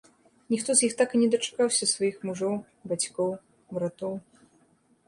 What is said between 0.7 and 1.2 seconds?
з іх так